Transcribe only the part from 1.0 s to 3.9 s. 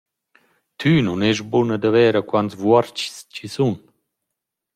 nun est buna da verer, quants vuorchs chi sun.